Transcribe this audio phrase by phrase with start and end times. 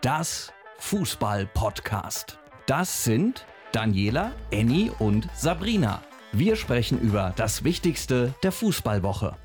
[0.00, 2.38] das Fußball-Podcast.
[2.66, 6.02] Das sind Daniela, Annie und Sabrina.
[6.30, 9.36] Wir sprechen über das Wichtigste der Fußballwoche.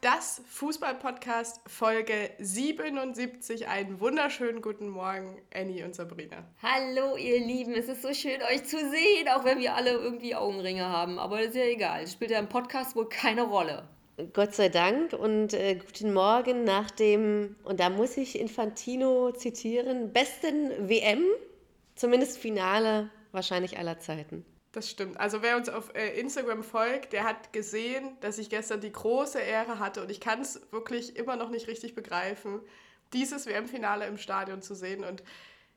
[0.00, 3.68] Das Fußball-Podcast Folge 77.
[3.68, 6.44] Einen wunderschönen guten Morgen, Annie und Sabrina.
[6.62, 7.74] Hallo, ihr Lieben.
[7.74, 11.18] Es ist so schön, euch zu sehen, auch wenn wir alle irgendwie Augenringe haben.
[11.18, 12.02] Aber das ist ja egal.
[12.02, 13.86] Das spielt ja im Podcast wohl keine Rolle.
[14.32, 20.12] Gott sei Dank und äh, guten Morgen nach dem, und da muss ich Infantino zitieren,
[20.12, 21.24] besten WM,
[21.96, 24.44] zumindest Finale wahrscheinlich aller Zeiten.
[24.70, 25.18] Das stimmt.
[25.18, 29.40] Also wer uns auf äh, Instagram folgt, der hat gesehen, dass ich gestern die große
[29.40, 32.60] Ehre hatte und ich kann es wirklich immer noch nicht richtig begreifen,
[33.12, 35.04] dieses WM-Finale im Stadion zu sehen.
[35.04, 35.22] Und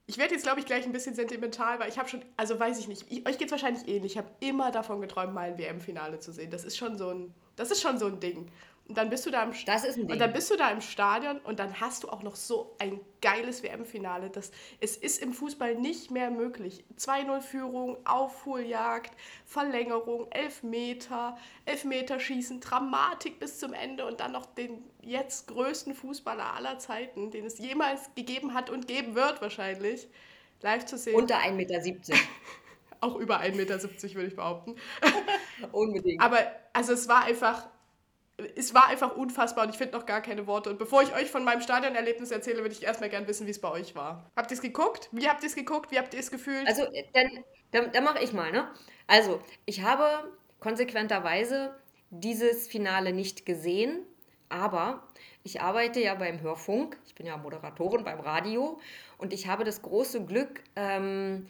[0.09, 2.79] ich werde jetzt, glaube ich, gleich ein bisschen sentimental, weil ich habe schon, also weiß
[2.79, 4.13] ich nicht, ich, euch geht es wahrscheinlich ähnlich.
[4.13, 6.49] Ich habe immer davon geträumt, mal ein WM-Finale zu sehen.
[6.49, 8.49] Das ist schon so ein, das ist schon so ein Ding.
[8.87, 10.11] Und dann bist du da im das ist ein Ding.
[10.11, 13.01] und dann bist du da im Stadion und dann hast du auch noch so ein
[13.21, 14.31] geiles WM-Finale.
[14.79, 16.85] es ist im Fußball nicht mehr möglich.
[16.97, 19.11] 2-0-Führung, Aufholjagd,
[19.45, 26.79] Verlängerung, Elfmeter, Elfmeterschießen, Dramatik bis zum Ende und dann noch den jetzt größten Fußballer aller
[26.79, 30.07] Zeiten, den es jemals gegeben hat und geben wird wahrscheinlich,
[30.61, 31.15] live zu sehen.
[31.15, 32.13] Unter 1,70 Meter.
[33.01, 34.75] auch über 1,70 Meter, würde ich behaupten.
[35.73, 36.21] Unbedingt.
[36.21, 36.39] Aber
[36.71, 37.67] also es war einfach
[38.55, 40.69] es war einfach unfassbar und ich finde noch gar keine Worte.
[40.69, 43.59] Und bevor ich euch von meinem Stadionerlebnis erzähle, würde ich erstmal gerne wissen, wie es
[43.59, 44.29] bei euch war.
[44.35, 45.09] Habt ihr es geguckt?
[45.11, 45.91] Wie habt ihr es geguckt?
[45.91, 46.67] Wie habt ihr es gefühlt?
[46.67, 48.69] Also, dann, dann, dann mache ich mal, ne?
[49.07, 51.75] Also, ich habe konsequenterweise
[52.11, 54.05] dieses Finale nicht gesehen,
[54.49, 55.03] aber
[55.43, 56.97] ich arbeite ja beim Hörfunk.
[57.05, 58.79] Ich bin ja Moderatorin beim Radio
[59.17, 61.47] und ich habe das große Glück, ähm,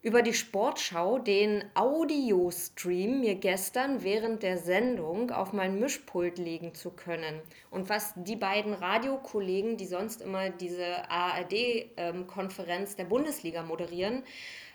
[0.00, 6.90] über die Sportschau den Audiostream mir gestern während der Sendung auf mein Mischpult legen zu
[6.90, 7.40] können.
[7.70, 14.22] Und was die beiden Radiokollegen, die sonst immer diese ARD-Konferenz der Bundesliga moderieren,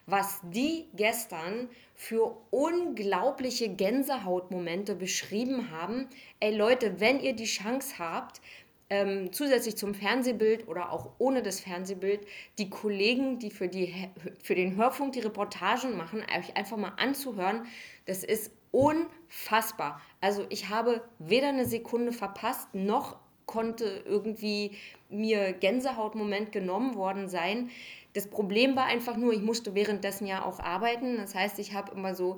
[0.06, 6.10] was die gestern für unglaubliche Gänsehautmomente beschrieben haben.
[6.42, 8.42] Ey Leute, wenn ihr die Chance habt,
[8.90, 12.22] ähm, zusätzlich zum Fernsehbild oder auch ohne das Fernsehbild
[12.58, 13.94] die Kollegen, die für, die
[14.42, 17.66] für den Hörfunk die Reportagen machen, euch einfach mal anzuhören.
[18.06, 20.02] Das ist unfassbar.
[20.22, 24.72] Also ich habe weder eine Sekunde verpasst, noch konnte irgendwie
[25.10, 27.70] mir Gänsehautmoment genommen worden sein.
[28.14, 31.18] Das Problem war einfach nur, ich musste währenddessen ja auch arbeiten.
[31.18, 32.38] Das heißt, ich habe immer so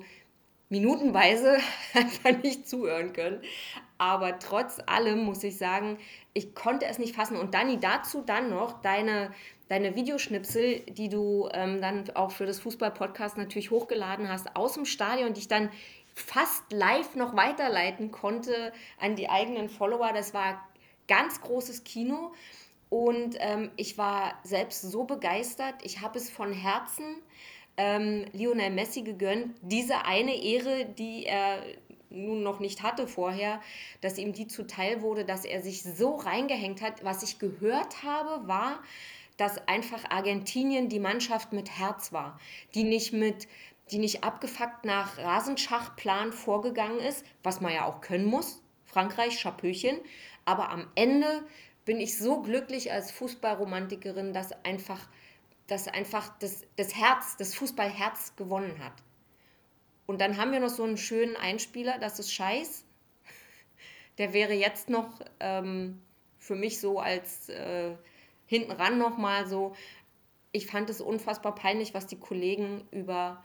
[0.68, 1.58] minutenweise
[1.94, 3.40] einfach nicht zuhören können.
[3.98, 5.98] Aber trotz allem muss ich sagen,
[6.34, 7.36] ich konnte es nicht fassen.
[7.36, 9.32] Und Dani, dazu dann noch deine,
[9.68, 14.84] deine Videoschnipsel, die du ähm, dann auch für das Fußball-Podcast natürlich hochgeladen hast, aus dem
[14.84, 15.70] Stadion, die ich dann
[16.14, 20.12] fast live noch weiterleiten konnte an die eigenen Follower.
[20.12, 20.66] Das war
[21.08, 22.32] ganz großes Kino.
[22.88, 25.74] Und ähm, ich war selbst so begeistert.
[25.82, 27.22] Ich habe es von Herzen
[27.76, 31.62] ähm, Lionel Messi gegönnt, diese eine Ehre, die er
[32.10, 33.60] nun noch nicht hatte vorher,
[34.00, 37.04] dass ihm die zuteil wurde, dass er sich so reingehängt hat.
[37.04, 38.80] Was ich gehört habe, war,
[39.36, 42.38] dass einfach Argentinien die Mannschaft mit Herz war,
[42.74, 43.48] die nicht mit
[43.90, 48.60] die nicht abgefuckt nach Rasenschachplan vorgegangen ist, was man ja auch können muss.
[48.84, 49.98] Frankreich, Schapöchen.
[50.44, 51.44] Aber am Ende
[51.84, 55.08] bin ich so glücklich als Fußballromantikerin, dass einfach
[55.66, 58.94] das einfach das, das Herz, das Fußballherz gewonnen hat.
[60.06, 62.84] Und dann haben wir noch so einen schönen Einspieler, das ist Scheiß.
[64.18, 66.00] Der wäre jetzt noch ähm,
[66.38, 67.96] für mich so als äh,
[68.46, 69.74] hinten ran nochmal so.
[70.52, 73.42] Ich fand es unfassbar peinlich, was die Kollegen über,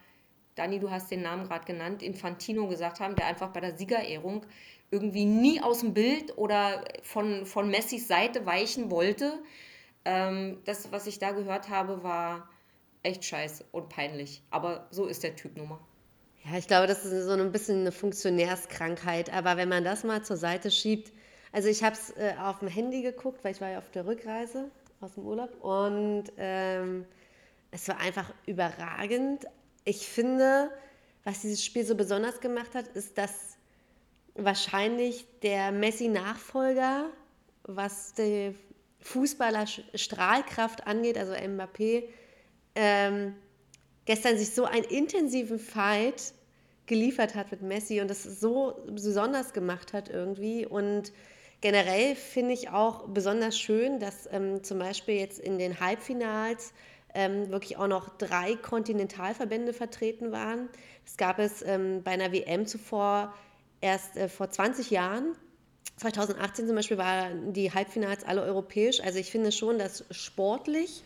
[0.54, 4.46] Dani, du hast den Namen gerade genannt, Infantino gesagt haben, der einfach bei der Siegerehrung
[4.90, 9.42] irgendwie nie aus dem Bild oder von, von Messis Seite weichen wollte
[10.04, 12.48] ähm, das, was ich da gehört habe, war
[13.02, 14.42] echt scheiße und peinlich.
[14.50, 15.80] Aber so ist der Typ nun mal.
[16.44, 19.32] Ja, ich glaube, das ist so ein bisschen eine Funktionärskrankheit.
[19.32, 21.12] Aber wenn man das mal zur Seite schiebt,
[21.52, 24.06] also ich habe es äh, auf dem Handy geguckt, weil ich war ja auf der
[24.06, 24.70] Rückreise
[25.00, 27.04] aus dem Urlaub und ähm,
[27.70, 29.44] es war einfach überragend.
[29.84, 30.70] Ich finde,
[31.24, 33.58] was dieses Spiel so besonders gemacht hat, ist, dass
[34.34, 37.06] wahrscheinlich der Messi-Nachfolger,
[37.64, 38.54] was die
[39.02, 42.04] Fußballer Strahlkraft angeht, also Mbappé,
[42.74, 43.34] ähm,
[44.04, 46.32] gestern sich so einen intensiven Fight
[46.86, 50.66] geliefert hat mit Messi und das so besonders gemacht hat irgendwie.
[50.66, 51.12] Und
[51.60, 56.72] generell finde ich auch besonders schön, dass ähm, zum Beispiel jetzt in den Halbfinals
[57.14, 60.68] ähm, wirklich auch noch drei Kontinentalverbände vertreten waren.
[61.04, 63.34] Das gab es ähm, bei einer WM zuvor
[63.80, 65.36] erst äh, vor 20 Jahren
[66.02, 69.00] 2018 zum Beispiel waren die Halbfinals alle europäisch.
[69.00, 71.02] Also ich finde schon, dass sportlich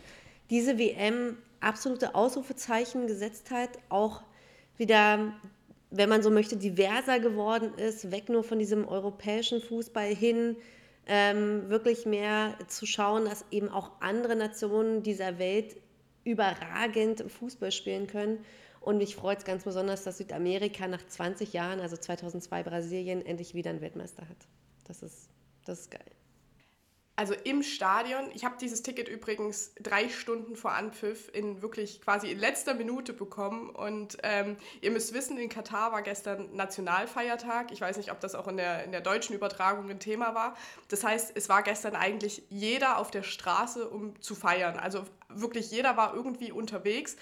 [0.49, 4.21] diese WM absolute Ausrufezeichen gesetzt hat, auch
[4.77, 5.33] wieder,
[5.91, 10.55] wenn man so möchte, diverser geworden ist, weg nur von diesem europäischen Fußball hin,
[11.07, 15.75] ähm, wirklich mehr zu schauen, dass eben auch andere Nationen dieser Welt
[16.23, 18.43] überragend Fußball spielen können.
[18.81, 23.53] Und mich freut es ganz besonders, dass Südamerika nach 20 Jahren, also 2002 Brasilien, endlich
[23.53, 24.37] wieder einen Weltmeister hat.
[24.87, 25.29] Das ist,
[25.65, 26.17] das ist geil.
[27.19, 32.29] Also im Stadion, ich habe dieses Ticket übrigens drei Stunden vor Anpfiff in wirklich quasi
[32.29, 33.71] in letzter Minute bekommen.
[33.71, 37.71] Und ähm, ihr müsst wissen, in Katar war gestern Nationalfeiertag.
[37.71, 40.55] Ich weiß nicht, ob das auch in der, in der deutschen Übertragung ein Thema war.
[40.89, 44.77] Das heißt, es war gestern eigentlich jeder auf der Straße, um zu feiern.
[44.77, 47.17] Also wirklich jeder war irgendwie unterwegs.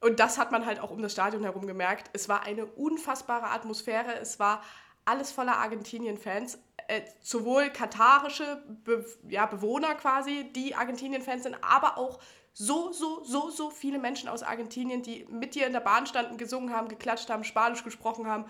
[0.00, 2.10] Und das hat man halt auch um das Stadion herum gemerkt.
[2.12, 4.14] Es war eine unfassbare Atmosphäre.
[4.20, 4.62] Es war
[5.04, 6.58] alles voller Argentinien-Fans
[6.90, 12.18] äh, sowohl katarische Be ja, Bewohner quasi, die Argentinien-Fans sind, aber auch
[12.52, 16.36] so, so, so, so viele Menschen aus Argentinien, die mit dir in der Bahn standen,
[16.36, 18.44] gesungen haben, geklatscht haben, Spanisch gesprochen haben,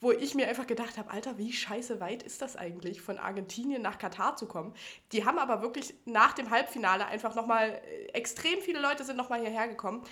[0.00, 3.80] wo ich mir einfach gedacht habe, Alter, wie scheiße weit ist das eigentlich, von Argentinien
[3.80, 4.74] nach Katar zu kommen?
[5.12, 9.40] Die haben aber wirklich nach dem Halbfinale einfach nochmal, äh, extrem viele Leute sind nochmal
[9.40, 10.04] hierher gekommen.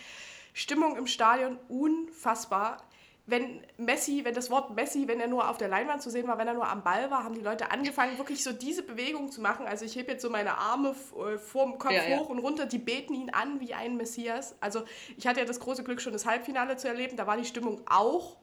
[0.55, 2.79] Stimmung im Stadion unfassbar
[3.27, 6.37] wenn Messi, wenn das Wort Messi, wenn er nur auf der Leinwand zu sehen war,
[6.37, 9.41] wenn er nur am Ball war, haben die Leute angefangen, wirklich so diese Bewegung zu
[9.41, 9.67] machen.
[9.67, 12.31] Also ich hebe jetzt so meine Arme äh, vorm Kopf ja, hoch ja.
[12.31, 14.57] und runter, die beten ihn an wie ein Messias.
[14.61, 14.85] Also
[15.17, 17.17] ich hatte ja das große Glück, schon das Halbfinale zu erleben.
[17.17, 18.37] Da war die Stimmung auch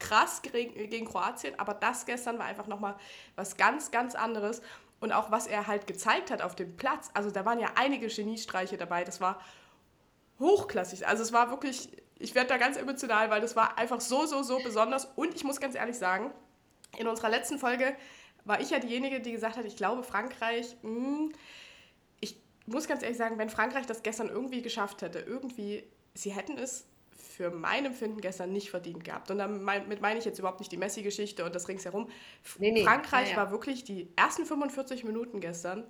[0.00, 2.96] krass gegen Kroatien, aber das gestern war einfach nochmal
[3.36, 4.62] was ganz, ganz anderes.
[4.98, 7.10] Und auch was er halt gezeigt hat auf dem Platz.
[7.14, 9.04] Also da waren ja einige Geniestreiche dabei.
[9.04, 9.40] Das war
[10.40, 11.06] hochklassig.
[11.06, 14.42] Also es war wirklich ich werde da ganz emotional, weil das war einfach so, so,
[14.42, 15.06] so besonders.
[15.16, 16.32] Und ich muss ganz ehrlich sagen,
[16.98, 17.96] in unserer letzten Folge
[18.44, 21.32] war ich ja diejenige, die gesagt hat, ich glaube, Frankreich, mh, hm,
[22.20, 25.84] ich muss ganz ehrlich sagen, wenn Frankreich das gestern irgendwie geschafft hätte, irgendwie,
[26.14, 29.30] sie hätten es für mein Empfinden gestern nicht verdient gehabt.
[29.30, 32.08] Und damit meine ich jetzt überhaupt nicht die Messi-Geschichte und das ringsherum.
[32.58, 32.84] Nee, nee.
[32.84, 33.42] Frankreich ja, ja.
[33.42, 35.84] war wirklich die ersten 45 Minuten gestern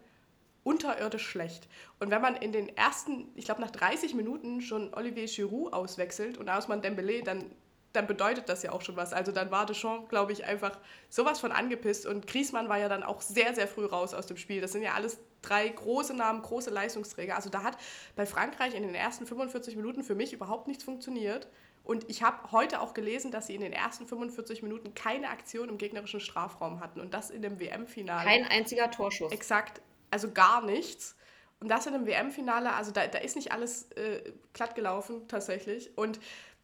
[0.64, 1.68] unterirdisch schlecht.
[2.00, 6.38] Und wenn man in den ersten, ich glaube nach 30 Minuten schon Olivier Giroud auswechselt
[6.38, 7.50] und Ausman Dembélé, dann,
[7.92, 9.12] dann bedeutet das ja auch schon was.
[9.12, 10.76] Also dann war Deschamps, glaube ich, einfach
[11.10, 14.38] sowas von angepisst und Griezmann war ja dann auch sehr, sehr früh raus aus dem
[14.38, 14.60] Spiel.
[14.60, 17.36] Das sind ja alles drei große Namen, große Leistungsträger.
[17.36, 17.76] Also da hat
[18.16, 21.46] bei Frankreich in den ersten 45 Minuten für mich überhaupt nichts funktioniert.
[21.84, 25.68] Und ich habe heute auch gelesen, dass sie in den ersten 45 Minuten keine Aktion
[25.68, 26.98] im gegnerischen Strafraum hatten.
[26.98, 28.24] Und das in dem WM-Finale.
[28.24, 29.30] Kein einziger Torschuss.
[29.30, 29.82] Exakt
[30.14, 31.16] also gar nichts.
[31.58, 35.98] Und das in einem WM-Finale, also da, da ist nicht alles äh, glatt gelaufen tatsächlich.
[35.98, 36.20] Und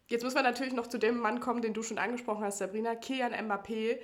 [0.06, 2.94] jetzt müssen wir natürlich noch zu dem Mann kommen, den du schon angesprochen hast, Sabrina,
[2.94, 3.98] Kian Mbappé.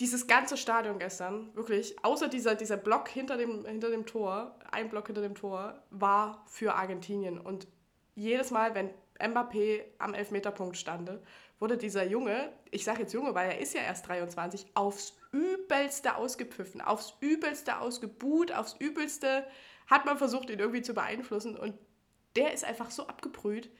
[0.00, 4.90] Dieses ganze Stadion gestern, wirklich, außer dieser, dieser Block hinter dem, hinter dem Tor, ein
[4.90, 7.38] Block hinter dem Tor, war für Argentinien.
[7.40, 7.66] Und
[8.14, 11.22] jedes Mal, wenn Mbappé am Elfmeterpunkt stande,
[11.60, 16.16] wurde dieser Junge, ich sage jetzt Junge, weil er ist ja erst 23, aufs Übelste
[16.16, 19.44] ausgepfiffen, aufs Übelste ausgebuht, aufs Übelste
[19.86, 21.74] hat man versucht, ihn irgendwie zu beeinflussen und
[22.36, 23.70] der ist einfach so abgebrüht.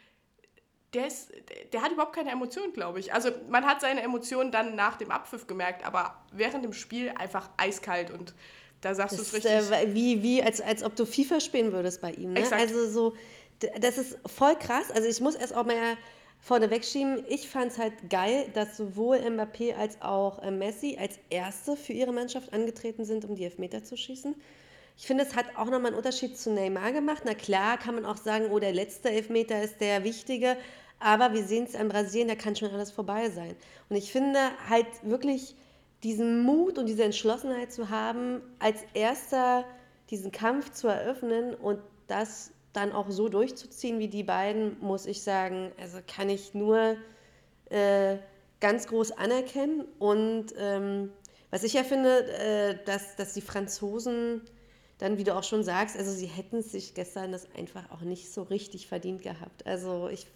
[0.95, 1.31] Der, ist,
[1.73, 3.13] der hat überhaupt keine Emotionen, glaube ich.
[3.13, 7.51] Also man hat seine Emotionen dann nach dem Abpfiff gemerkt, aber während dem Spiel einfach
[7.59, 8.35] eiskalt und
[8.81, 9.51] da sagst du es richtig.
[9.51, 12.33] Äh, wie, wie als, als ob du FIFA spielen würdest bei ihm.
[12.33, 12.43] Ne?
[12.53, 13.17] Also so,
[13.81, 14.91] das ist voll krass.
[14.91, 15.99] Also ich muss erst auch mal
[16.41, 17.25] vorneweg schieben.
[17.29, 21.93] Ich fand es halt geil, dass sowohl Mbappé als auch äh, Messi als Erste für
[21.93, 24.35] ihre Mannschaft angetreten sind, um die Elfmeter zu schießen.
[24.97, 27.23] Ich finde, es hat auch nochmal einen Unterschied zu Neymar gemacht.
[27.25, 30.57] Na klar kann man auch sagen, oh, der letzte Elfmeter ist der wichtige.
[31.01, 33.55] Aber wir sehen es an Brasilien, da kann schon alles vorbei sein.
[33.89, 35.55] Und ich finde halt wirklich
[36.03, 39.65] diesen Mut und diese Entschlossenheit zu haben, als Erster
[40.11, 41.79] diesen Kampf zu eröffnen und
[42.09, 46.97] das dann auch so durchzuziehen wie die beiden, muss ich sagen, also kann ich nur
[47.71, 48.17] äh,
[48.61, 49.85] ganz groß anerkennen.
[49.99, 51.11] Und ähm,
[51.51, 54.43] was ich ja finde, äh, dass, dass die Franzosen
[54.99, 58.33] dann, wie du auch schon sagst, also sie hätten sich gestern das einfach auch nicht
[58.33, 59.65] so richtig verdient gehabt.
[59.65, 60.27] Also ich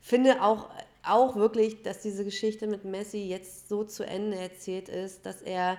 [0.00, 0.68] finde auch,
[1.02, 5.78] auch wirklich, dass diese Geschichte mit Messi jetzt so zu Ende erzählt ist, dass er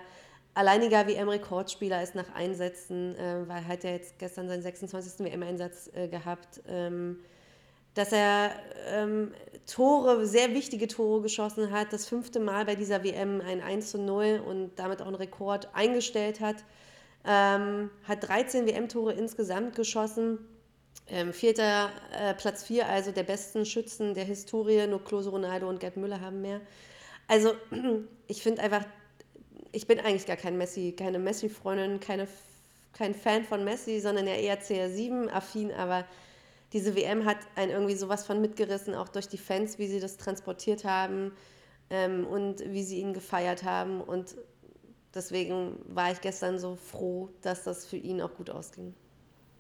[0.58, 5.24] alleiniger WM-Rekordspieler ist nach Einsätzen, äh, weil hat er jetzt gestern seinen 26.
[5.24, 7.20] WM-Einsatz äh, gehabt, ähm,
[7.94, 8.52] dass er
[8.88, 9.32] ähm,
[9.68, 14.00] Tore, sehr wichtige Tore geschossen hat, das fünfte Mal bei dieser WM ein 1 zu
[14.00, 16.58] 0 und damit auch einen Rekord eingestellt hat,
[17.24, 20.40] ähm, hat 13 WM-Tore insgesamt geschossen.
[21.08, 25.80] Ähm, vierter äh, Platz 4, also der besten Schützen der Historie, nur Klose Ronaldo und
[25.80, 26.62] Gerd Müller haben mehr.
[27.28, 27.54] Also
[28.28, 28.86] ich finde einfach,
[29.78, 32.28] ich bin eigentlich gar kein Messi, keine Messi-Freundin, keine,
[32.94, 36.04] kein Fan von Messi, sondern ja eher CR7-affin, aber
[36.74, 40.18] diese WM hat einen irgendwie sowas von mitgerissen, auch durch die Fans, wie sie das
[40.18, 41.32] transportiert haben
[41.92, 44.02] ähm, und wie sie ihn gefeiert haben.
[44.02, 44.36] Und
[45.14, 48.96] deswegen war ich gestern so froh, dass das für ihn auch gut ausging.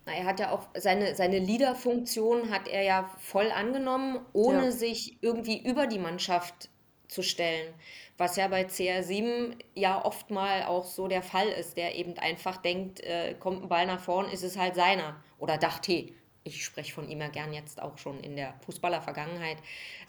[0.07, 4.71] Na, er hat ja auch seine, seine Leaderfunktion hat er ja voll angenommen, ohne ja.
[4.71, 6.69] sich irgendwie über die Mannschaft
[7.07, 7.73] zu stellen.
[8.17, 12.57] Was ja bei CR7 ja oft mal auch so der Fall ist, der eben einfach
[12.57, 15.21] denkt, äh, kommt ein Ball nach vorn, ist es halt seiner.
[15.37, 16.09] Oder dachte,
[16.47, 19.57] ich spreche von ihm ja gern jetzt auch schon in der Fußballervergangenheit.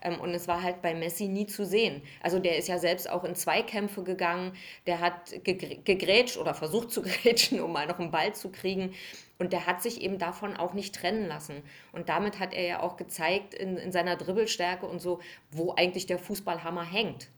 [0.02, 2.02] Ähm, und es war halt bei Messi nie zu sehen.
[2.22, 4.52] Also der ist ja selbst auch in Zweikämpfe gegangen,
[4.86, 8.94] der hat gegrätscht oder versucht zu grätschen, um mal noch einen Ball zu kriegen.
[9.38, 11.62] Und der hat sich eben davon auch nicht trennen lassen.
[11.92, 16.06] Und damit hat er ja auch gezeigt in, in seiner Dribbelstärke und so, wo eigentlich
[16.06, 17.28] der Fußballhammer hängt.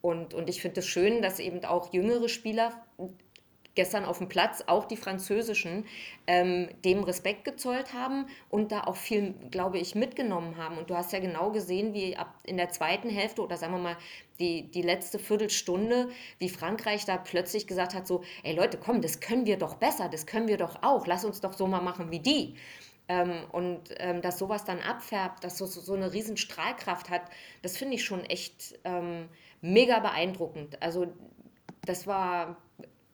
[0.00, 2.72] Und, und ich finde es das schön, dass eben auch jüngere Spieler
[3.76, 5.84] gestern auf dem Platz, auch die französischen,
[6.26, 10.78] ähm, dem Respekt gezollt haben und da auch viel, glaube ich, mitgenommen haben.
[10.78, 13.80] Und du hast ja genau gesehen, wie ab in der zweiten Hälfte oder sagen wir
[13.80, 13.96] mal
[14.40, 19.20] die, die letzte Viertelstunde, wie Frankreich da plötzlich gesagt hat, so, ey Leute, komm, das
[19.20, 22.10] können wir doch besser, das können wir doch auch, lass uns doch so mal machen
[22.10, 22.54] wie die.
[23.08, 27.22] Ähm, und ähm, dass sowas dann abfärbt, dass so, so eine riesen Strahlkraft hat,
[27.62, 29.28] das finde ich schon echt ähm,
[29.60, 30.82] mega beeindruckend.
[30.82, 31.06] Also
[31.84, 32.56] das war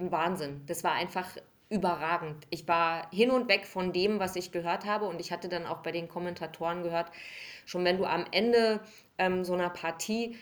[0.03, 0.63] ein Wahnsinn.
[0.67, 1.29] Das war einfach
[1.71, 2.47] überragend.
[2.51, 5.67] Ich war hin und weg von dem, was ich gehört habe und ich hatte dann
[5.67, 7.11] auch bei den Kommentatoren gehört,
[7.65, 8.81] schon wenn du am Ende
[9.17, 10.37] ähm, so einer Partie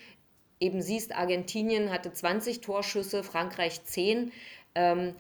[0.59, 4.33] eben siehst, Argentinien hatte 20 Torschüsse, Frankreich 10.
[4.75, 5.15] Ähm,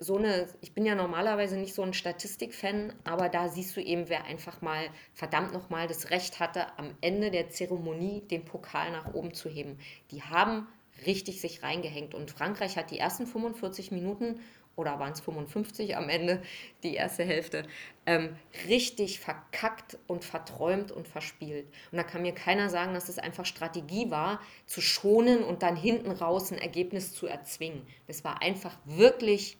[0.00, 4.08] so eine, ich bin ja normalerweise nicht so ein Statistikfan, aber da siehst du eben,
[4.08, 9.12] wer einfach mal verdammt nochmal das Recht hatte, am Ende der Zeremonie den Pokal nach
[9.12, 9.78] oben zu heben.
[10.10, 10.66] Die haben
[11.06, 12.14] richtig sich reingehängt.
[12.14, 14.40] Und Frankreich hat die ersten 45 Minuten
[14.78, 16.40] oder waren es 55 am Ende,
[16.84, 17.64] die erste Hälfte,
[18.06, 18.36] ähm,
[18.68, 21.66] richtig verkackt und verträumt und verspielt.
[21.90, 25.74] Und da kann mir keiner sagen, dass es einfach Strategie war, zu schonen und dann
[25.74, 27.84] hinten raus ein Ergebnis zu erzwingen.
[28.06, 29.58] Das war einfach wirklich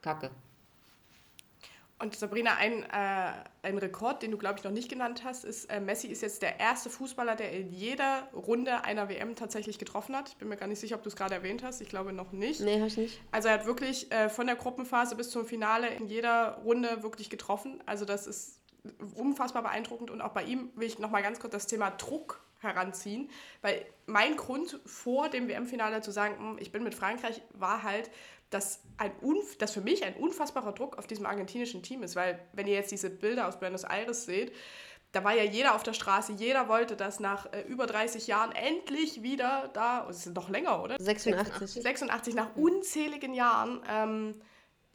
[0.00, 0.30] Kacke.
[2.00, 5.66] Und Sabrina, ein, äh, ein Rekord, den du, glaube ich, noch nicht genannt hast, ist,
[5.66, 10.16] äh, Messi ist jetzt der erste Fußballer, der in jeder Runde einer WM tatsächlich getroffen
[10.16, 10.30] hat.
[10.30, 11.82] Ich bin mir gar nicht sicher, ob du es gerade erwähnt hast.
[11.82, 12.60] Ich glaube noch nicht.
[12.60, 13.20] Nee, habe ich nicht.
[13.32, 17.28] Also er hat wirklich äh, von der Gruppenphase bis zum Finale in jeder Runde wirklich
[17.28, 17.82] getroffen.
[17.84, 18.60] Also das ist
[19.14, 20.10] unfassbar beeindruckend.
[20.10, 23.30] Und auch bei ihm will ich nochmal ganz kurz das Thema Druck heranziehen,
[23.62, 28.10] weil mein Grund vor dem WM-Finale zu sagen, hm, ich bin mit Frankreich, war halt,
[28.50, 29.12] dass, ein
[29.58, 32.90] dass für mich ein unfassbarer Druck auf diesem argentinischen Team ist, weil wenn ihr jetzt
[32.90, 34.52] diese Bilder aus Buenos Aires seht,
[35.12, 38.52] da war ja jeder auf der Straße, jeder wollte das nach äh, über 30 Jahren
[38.52, 40.96] endlich wieder da, oh, es ist noch länger, oder?
[41.00, 41.82] 86.
[41.82, 44.40] 86, nach unzähligen Jahren ähm,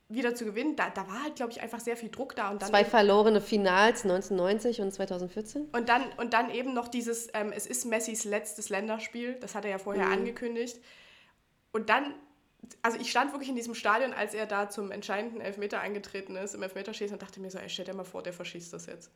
[0.07, 0.75] wieder zu gewinnen.
[0.75, 2.49] Da, da war halt, glaube ich, einfach sehr viel Druck da.
[2.49, 5.69] Und dann Zwei verlorene Finals, 1990 und 2014.
[5.73, 9.65] Und dann, und dann eben noch dieses, ähm, es ist Messis letztes Länderspiel, das hat
[9.65, 10.13] er ja vorher mhm.
[10.13, 10.79] angekündigt.
[11.73, 12.13] Und dann
[12.81, 16.55] also ich stand wirklich in diesem Stadion, als er da zum entscheidenden Elfmeter eingetreten ist,
[16.55, 19.11] im Elfmeterschießen und dachte mir so, ey, stell dir mal vor, der verschießt das jetzt.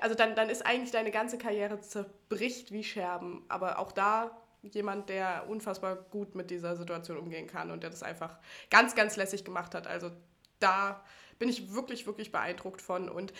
[0.00, 3.44] Also dann, dann ist eigentlich deine ganze Karriere zerbricht wie Scherben.
[3.48, 8.02] Aber auch da jemand, der unfassbar gut mit dieser Situation umgehen kann und der das
[8.02, 8.38] einfach
[8.70, 9.86] ganz, ganz lässig gemacht hat.
[9.86, 10.10] Also
[10.58, 11.04] da
[11.38, 13.08] bin ich wirklich, wirklich beeindruckt von.
[13.08, 13.32] Und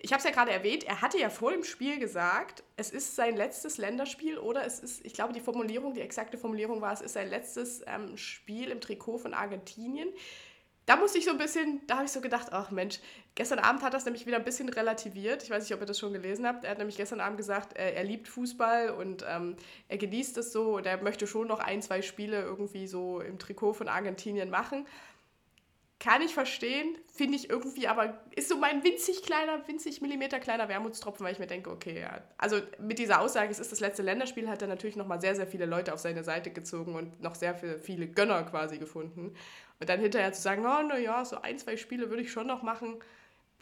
[0.00, 3.16] ich habe es ja gerade erwähnt, er hatte ja vor dem Spiel gesagt, es ist
[3.16, 7.00] sein letztes Länderspiel oder es ist, ich glaube, die Formulierung, die exakte Formulierung war, es
[7.00, 10.08] ist sein letztes ähm, Spiel im Trikot von Argentinien.
[10.86, 13.00] Da musste ich so ein bisschen, da habe ich so gedacht, ach Mensch,
[13.34, 15.42] gestern Abend hat das nämlich wieder ein bisschen relativiert.
[15.42, 16.64] Ich weiß nicht, ob ihr das schon gelesen habt.
[16.64, 19.56] Er hat nämlich gestern Abend gesagt, er, er liebt Fußball und ähm,
[19.88, 23.38] er genießt es so und er möchte schon noch ein, zwei Spiele irgendwie so im
[23.38, 24.86] Trikot von Argentinien machen.
[26.00, 30.68] Kann ich verstehen, finde ich irgendwie, aber ist so mein winzig kleiner, winzig Millimeter kleiner
[30.68, 32.22] Wermutstropfen, weil ich mir denke, okay, ja.
[32.36, 35.48] Also mit dieser Aussage, es ist das letzte Länderspiel, hat er natürlich nochmal sehr, sehr
[35.48, 39.34] viele Leute auf seine Seite gezogen und noch sehr viele, viele Gönner quasi gefunden.
[39.80, 42.62] Und dann hinterher zu sagen, oh, naja, so ein, zwei Spiele würde ich schon noch
[42.62, 43.00] machen,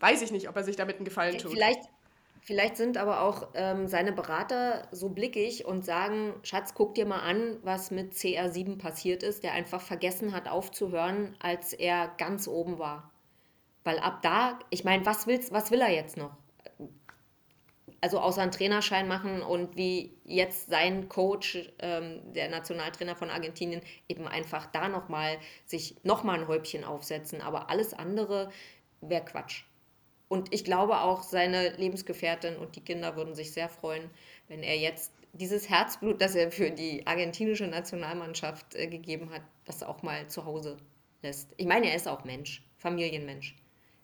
[0.00, 1.52] weiß ich nicht, ob er sich damit einen Gefallen tut.
[1.52, 1.88] Vielleicht,
[2.46, 7.18] Vielleicht sind aber auch ähm, seine Berater so blickig und sagen, Schatz, guck dir mal
[7.18, 12.78] an, was mit CR7 passiert ist, der einfach vergessen hat aufzuhören, als er ganz oben
[12.78, 13.10] war.
[13.82, 16.36] Weil ab da, ich meine, was, was will er jetzt noch?
[18.00, 23.80] Also außer einen Trainerschein machen und wie jetzt sein Coach, ähm, der Nationaltrainer von Argentinien,
[24.08, 27.40] eben einfach da nochmal sich nochmal ein Häubchen aufsetzen.
[27.40, 28.52] Aber alles andere
[29.00, 29.64] wäre Quatsch.
[30.28, 34.10] Und ich glaube auch, seine Lebensgefährtin und die Kinder würden sich sehr freuen,
[34.48, 39.82] wenn er jetzt dieses Herzblut, das er für die argentinische Nationalmannschaft äh, gegeben hat, das
[39.82, 40.78] auch mal zu Hause
[41.22, 41.52] lässt.
[41.56, 43.54] Ich meine, er ist auch Mensch, Familienmensch.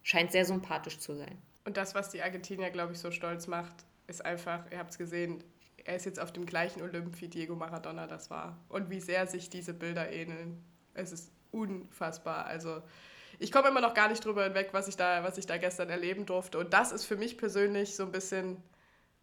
[0.03, 1.39] Scheint sehr sympathisch zu sein.
[1.65, 4.99] Und das, was die Argentinier, glaube ich, so stolz macht, ist einfach, ihr habt es
[4.99, 5.43] gesehen,
[5.85, 8.59] er ist jetzt auf dem gleichen Olymp wie Diego Maradona das war.
[8.69, 10.63] Und wie sehr sich diese Bilder ähneln.
[10.95, 12.47] Es ist unfassbar.
[12.47, 12.83] Also
[13.43, 15.91] ich komme immer noch gar nicht drüber hinweg, was ich, da, was ich da gestern
[15.91, 16.59] erleben durfte.
[16.59, 18.63] Und das ist für mich persönlich so ein bisschen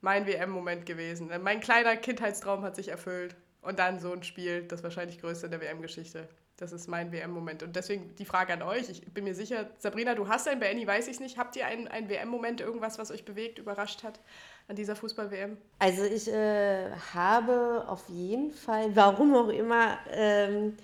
[0.02, 1.32] mein WM-Moment gewesen.
[1.42, 3.36] Mein kleiner Kindheitstraum hat sich erfüllt.
[3.62, 6.28] Und dann so ein Spiel, das wahrscheinlich größte der WM-Geschichte.
[6.58, 7.64] Das ist mein WM-Moment.
[7.64, 8.90] Und deswegen die Frage an euch.
[8.90, 11.38] Ich bin mir sicher, Sabrina, du hast einen, bei Annie weiß ich nicht.
[11.38, 14.20] Habt ihr einen, einen WM-Moment, irgendwas, was euch bewegt, überrascht hat
[14.68, 15.58] an dieser Fußball-WM?
[15.80, 20.76] Also ich äh, habe auf jeden Fall, warum auch immer, ähm,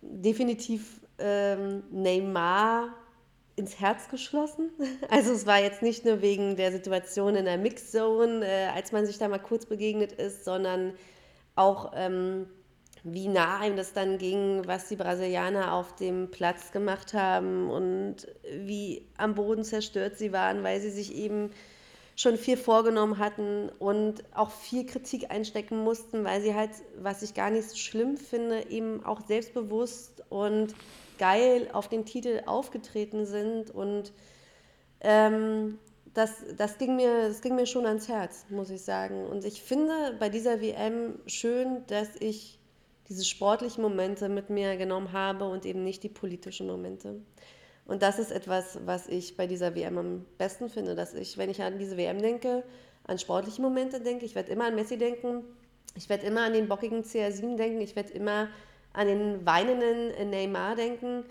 [0.00, 2.94] definitiv ähm, Neymar
[3.56, 4.70] ins Herz geschlossen.
[5.08, 9.06] Also es war jetzt nicht nur wegen der Situation in der Mixzone, äh, als man
[9.06, 10.92] sich da mal kurz begegnet ist, sondern
[11.54, 12.46] auch ähm,
[13.02, 18.26] wie nah einem das dann ging, was die Brasilianer auf dem Platz gemacht haben und
[18.50, 21.50] wie am Boden zerstört sie waren, weil sie sich eben
[22.16, 27.34] schon viel vorgenommen hatten und auch viel Kritik einstecken mussten, weil sie halt, was ich
[27.34, 30.74] gar nicht so schlimm finde, eben auch selbstbewusst und
[31.18, 34.12] geil auf den Titel aufgetreten sind und
[35.00, 35.78] ähm,
[36.14, 39.26] das, das, ging mir, das ging mir schon ans Herz, muss ich sagen.
[39.26, 42.58] Und ich finde bei dieser WM schön, dass ich
[43.08, 47.20] diese sportlichen Momente mit mir genommen habe und eben nicht die politischen Momente.
[47.84, 51.50] Und das ist etwas, was ich bei dieser WM am besten finde, dass ich, wenn
[51.50, 52.64] ich an diese WM denke,
[53.04, 55.44] an sportliche Momente denke, ich werde immer an Messi denken,
[55.94, 58.48] ich werde immer an den bockigen CR7 denken, ich werde immer
[58.96, 61.24] an den weinenden Neymar denken.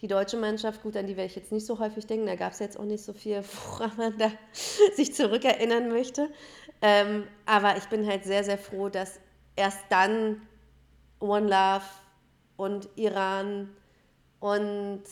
[0.00, 2.52] Die deutsche Mannschaft, gut, an die werde ich jetzt nicht so häufig denken, da gab
[2.52, 4.32] es jetzt auch nicht so viel, woran man da
[4.94, 6.30] sich zurückerinnern möchte.
[6.80, 9.20] Ähm, aber ich bin halt sehr, sehr froh, dass
[9.54, 10.40] erst dann
[11.20, 11.84] One Love
[12.56, 13.68] und Iran
[14.40, 15.02] und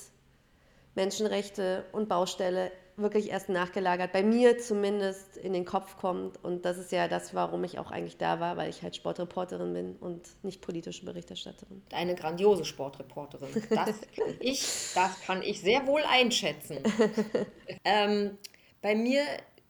[0.95, 6.43] Menschenrechte und Baustelle wirklich erst nachgelagert, bei mir zumindest in den Kopf kommt.
[6.45, 9.73] Und das ist ja das, warum ich auch eigentlich da war, weil ich halt Sportreporterin
[9.73, 11.83] bin und nicht politische Berichterstatterin.
[11.93, 13.49] Eine grandiose Sportreporterin.
[13.71, 16.79] Das kann ich, das kann ich sehr wohl einschätzen.
[17.85, 18.37] ähm,
[18.83, 19.23] bei mir,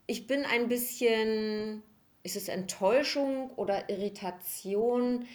[0.07, 1.83] ich bin ein bisschen,
[2.23, 5.27] ist es Enttäuschung oder Irritation?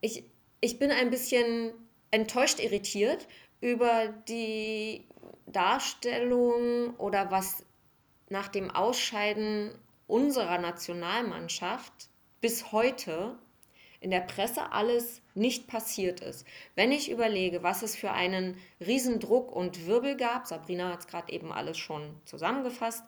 [0.00, 0.24] Ich,
[0.60, 1.72] ich bin ein bisschen
[2.10, 3.26] enttäuscht irritiert
[3.60, 5.04] über die
[5.46, 7.64] Darstellung oder was
[8.28, 9.72] nach dem Ausscheiden
[10.06, 11.92] unserer Nationalmannschaft
[12.40, 13.38] bis heute
[14.00, 16.44] in der Presse alles nicht passiert ist.
[16.74, 21.32] Wenn ich überlege, was es für einen Riesendruck und Wirbel gab, Sabrina hat es gerade
[21.32, 23.04] eben alles schon zusammengefasst,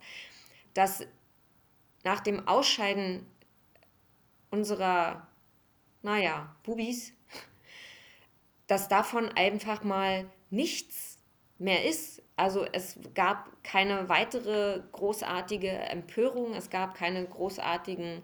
[0.72, 1.06] dass
[2.04, 3.26] nach dem Ausscheiden
[4.50, 5.26] unserer,
[6.02, 7.12] naja, Bubis,
[8.68, 11.13] dass davon einfach mal nichts
[11.58, 12.22] mehr ist.
[12.36, 18.22] Also es gab keine weitere großartige Empörung, es gab keine großartigen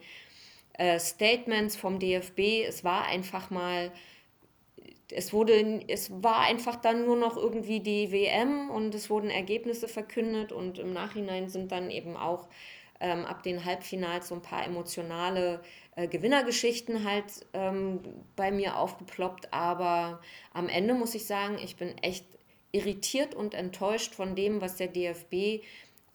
[0.75, 2.65] äh, Statements vom DFB.
[2.67, 3.93] Es war einfach mal,
[5.13, 9.89] es wurde, es war einfach dann nur noch irgendwie die WM und es wurden Ergebnisse
[9.89, 12.49] verkündet und im Nachhinein sind dann eben auch
[13.01, 15.61] ähm, ab den Halbfinals so ein paar emotionale
[15.97, 18.01] äh, Gewinnergeschichten halt ähm,
[18.37, 19.53] bei mir aufgeploppt.
[19.53, 20.21] Aber
[20.53, 22.27] am Ende muss ich sagen, ich bin echt
[22.73, 25.63] irritiert und enttäuscht von dem, was der DFB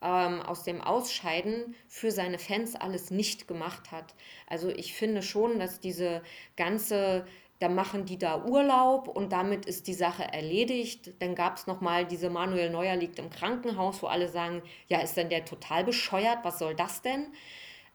[0.02, 4.15] ähm, aus dem Ausscheiden für seine Fans alles nicht gemacht hat.
[4.48, 6.22] Also ich finde schon, dass diese
[6.56, 7.26] ganze
[7.60, 11.13] da machen die da Urlaub und damit ist die Sache erledigt.
[11.20, 15.15] Dann gab es nochmal diese Manuel Neuer liegt im Krankenhaus, wo alle sagen, ja, ist
[15.15, 17.28] denn der total bescheuert, was soll das denn?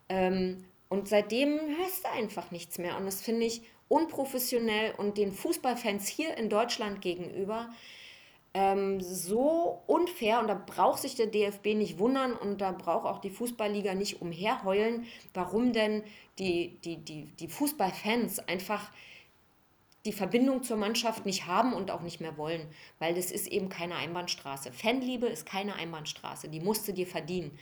[0.09, 2.97] Ähm, und seitdem hörst du einfach nichts mehr.
[2.97, 7.69] Und das finde ich unprofessionell und den Fußballfans hier in Deutschland gegenüber
[8.55, 10.41] ähm, so unfair.
[10.41, 14.21] Und da braucht sich der DFB nicht wundern und da braucht auch die Fußballliga nicht
[14.21, 16.03] umherheulen, warum denn
[16.39, 18.91] die, die, die, die Fußballfans einfach
[20.07, 22.67] die Verbindung zur Mannschaft nicht haben und auch nicht mehr wollen,
[22.99, 24.73] weil das ist eben keine Einbahnstraße.
[24.73, 27.59] Fanliebe ist keine Einbahnstraße, die musst du dir verdienen.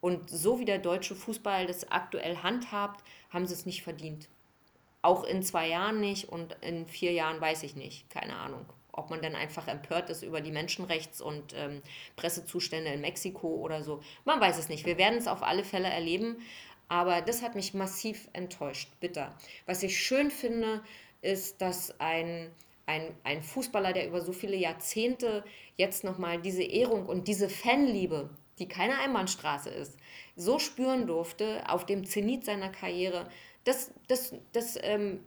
[0.00, 4.28] Und so wie der deutsche Fußball das aktuell handhabt, haben sie es nicht verdient.
[5.02, 8.08] Auch in zwei Jahren nicht und in vier Jahren weiß ich nicht.
[8.08, 8.64] Keine Ahnung.
[9.00, 11.82] Ob man dann einfach empört ist über die Menschenrechts- und ähm,
[12.16, 14.00] Pressezustände in Mexiko oder so.
[14.24, 14.86] Man weiß es nicht.
[14.86, 16.36] Wir werden es auf alle Fälle erleben.
[16.88, 18.88] Aber das hat mich massiv enttäuscht.
[19.00, 19.36] Bitter.
[19.66, 20.82] Was ich schön finde,
[21.22, 22.50] ist, dass ein,
[22.86, 25.44] ein, ein Fußballer, der über so viele Jahrzehnte
[25.76, 29.96] jetzt nochmal diese Ehrung und diese Fanliebe die keine Einbahnstraße ist,
[30.36, 33.28] so spüren durfte auf dem Zenit seiner Karriere,
[33.64, 35.26] das, das, das ähm,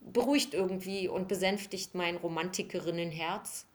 [0.00, 3.66] beruhigt irgendwie und besänftigt mein Romantikerinnenherz,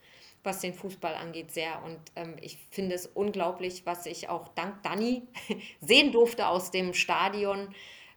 [0.44, 1.84] was den Fußball angeht, sehr.
[1.84, 5.24] Und ähm, ich finde es unglaublich, was ich auch dank Dani
[5.82, 7.74] sehen durfte aus dem Stadion.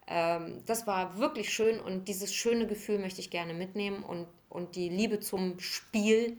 [0.07, 4.77] Ähm, das war wirklich schön und dieses schöne Gefühl möchte ich gerne mitnehmen und, und
[4.77, 6.39] die Liebe zum Spiel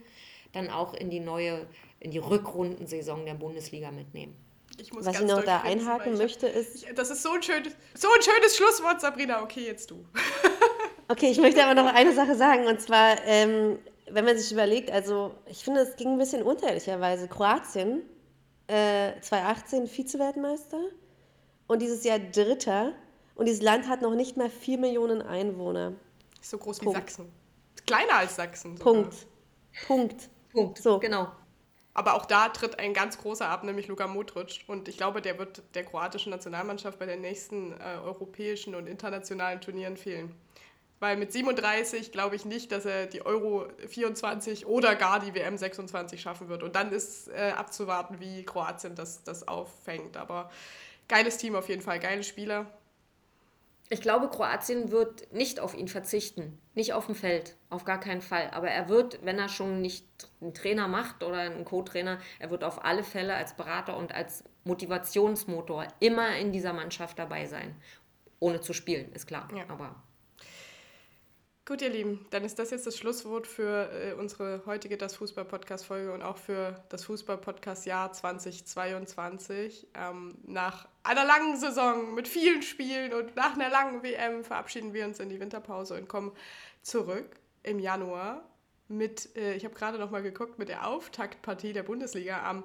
[0.52, 1.66] dann auch in die neue,
[2.00, 4.36] in die Rückrundensaison der Bundesliga mitnehmen.
[4.78, 6.86] Ich Was ich noch da einhaken möchte, ist.
[6.94, 9.42] das ist so ein, schönes, so ein schönes Schlusswort, Sabrina.
[9.42, 10.06] Okay, jetzt du.
[11.10, 12.66] Okay, ich möchte aber noch eine Sache sagen.
[12.66, 13.78] Und zwar, ähm,
[14.10, 17.28] wenn man sich überlegt, also ich finde, es ging ein bisschen unter, ehrlicherweise.
[17.28, 18.02] Kroatien,
[18.68, 20.80] äh, 2018 Vize-Weltmeister
[21.66, 22.92] und dieses Jahr Dritter.
[23.34, 25.94] Und dieses Land hat noch nicht mal 4 Millionen Einwohner.
[26.40, 26.96] So groß Punkt.
[26.96, 27.32] wie Sachsen.
[27.86, 28.76] Kleiner als Sachsen.
[28.76, 28.92] Sogar.
[28.92, 29.16] Punkt.
[29.86, 30.30] Punkt.
[30.52, 30.78] Punkt.
[30.78, 30.98] So.
[30.98, 31.28] Genau.
[31.92, 34.60] Aber auch da tritt ein ganz großer ab, nämlich Luka Modric.
[34.68, 39.60] Und ich glaube, der wird der kroatischen Nationalmannschaft bei den nächsten äh, europäischen und internationalen
[39.60, 40.34] Turnieren fehlen.
[41.00, 45.56] Weil mit 37 glaube ich nicht, dass er die Euro 24 oder gar die WM
[45.56, 46.62] 26 schaffen wird.
[46.62, 50.18] Und dann ist äh, abzuwarten, wie Kroatien das, das auffängt.
[50.18, 50.50] Aber
[51.08, 52.66] geiles Team auf jeden Fall, geile Spieler.
[53.88, 56.60] Ich glaube, Kroatien wird nicht auf ihn verzichten.
[56.74, 58.50] Nicht auf dem Feld, auf gar keinen Fall.
[58.52, 60.06] Aber er wird, wenn er schon nicht
[60.40, 64.44] einen Trainer macht oder einen Co-Trainer, er wird auf alle Fälle als Berater und als
[64.64, 67.74] Motivationsmotor immer in dieser Mannschaft dabei sein.
[68.38, 69.48] Ohne zu spielen, ist klar.
[69.56, 69.64] Ja.
[69.68, 69.96] Aber
[71.70, 76.12] Gut, ihr Lieben, dann ist das jetzt das Schlusswort für äh, unsere heutige Das Fußball-Podcast-Folge
[76.12, 79.86] und auch für das Fußball-Podcast-Jahr 2022.
[79.94, 85.04] Ähm, nach einer langen Saison mit vielen Spielen und nach einer langen WM verabschieden wir
[85.04, 86.32] uns in die Winterpause und kommen
[86.82, 88.42] zurück im Januar
[88.88, 92.64] mit, äh, ich habe gerade noch mal geguckt, mit der Auftaktpartie der Bundesliga am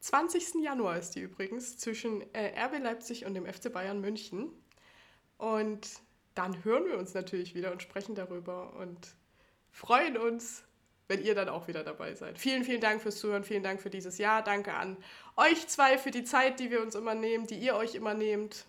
[0.00, 0.62] 20.
[0.62, 4.50] Januar ist die übrigens zwischen äh, RB Leipzig und dem FC Bayern München.
[5.38, 5.88] Und
[6.36, 9.16] dann hören wir uns natürlich wieder und sprechen darüber und
[9.70, 10.62] freuen uns,
[11.08, 12.38] wenn ihr dann auch wieder dabei seid.
[12.38, 14.42] Vielen, vielen Dank fürs Zuhören, vielen Dank für dieses Jahr.
[14.42, 14.96] Danke an
[15.36, 18.66] euch zwei für die Zeit, die wir uns immer nehmen, die ihr euch immer nehmt.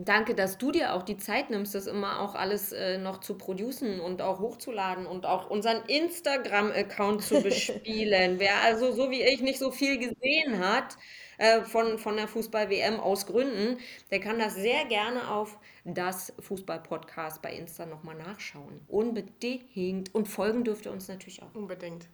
[0.00, 3.36] Danke, dass du dir auch die Zeit nimmst, das immer auch alles äh, noch zu
[3.36, 8.38] producen und auch hochzuladen und auch unseren Instagram-Account zu bespielen.
[8.38, 10.96] Wer also so wie ich nicht so viel gesehen hat,
[11.38, 13.78] äh, von, von der Fußball-WM aus Gründen,
[14.12, 18.80] der kann das sehr gerne auf das Fußball-Podcast bei Insta nochmal nachschauen.
[18.86, 20.14] Unbedingt.
[20.14, 21.52] Und folgen dürft ihr uns natürlich auch.
[21.56, 22.08] Unbedingt.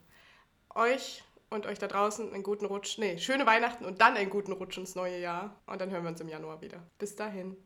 [0.74, 2.96] Euch und euch da draußen einen guten Rutsch.
[2.96, 5.60] Nee, schöne Weihnachten und dann einen guten Rutsch ins neue Jahr.
[5.66, 6.82] Und dann hören wir uns im Januar wieder.
[6.98, 7.58] Bis dahin.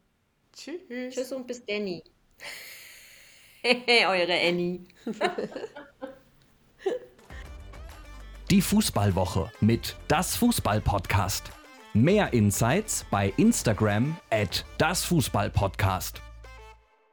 [0.59, 1.15] Tschüss.
[1.15, 2.03] Tschüss und bis Danny.
[3.63, 4.81] Eure Annie.
[8.51, 11.53] Die Fußballwoche mit das Fußball-Podcast.
[11.95, 16.23] Mehr Insights bei Instagram at das Fußball-Podcast.